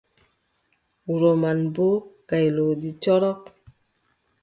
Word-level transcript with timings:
Wuro 1.05 1.31
man, 1.41 1.59
boo 1.75 1.95
gaylooji 2.29 2.91
corok. 3.03 3.41